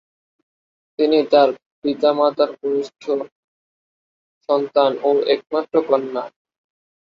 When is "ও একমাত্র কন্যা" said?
5.03-6.23